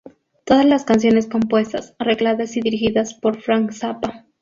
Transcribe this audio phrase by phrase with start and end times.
[0.45, 4.25] Todas las canciones compuestas, arregladas y dirigidas por Frank Zappa.